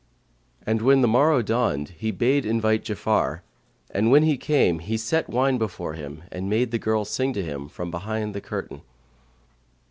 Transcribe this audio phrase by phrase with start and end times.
[0.65, 3.41] And when the morrow dawned he bade invite Ja'afar;
[3.91, 7.43] and when he came, he set wine before him and made the girl sing to
[7.43, 8.81] him, from behind the curtain.